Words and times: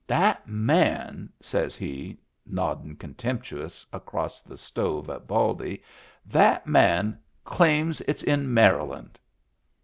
"That 0.07 0.47
man," 0.47 1.31
says 1.43 1.75
he, 1.75 2.17
noddin' 2.47 2.95
contemptu 2.95 3.59
ous 3.61 3.85
acrost 3.93 4.47
the 4.47 4.57
stove 4.57 5.11
at 5.11 5.27
Baldy— 5.27 5.83
"that 6.41 6.65
man 6.65 7.19
claims 7.45 8.01
it's 8.07 8.23
in 8.23 8.51
Maryland." 8.51 9.19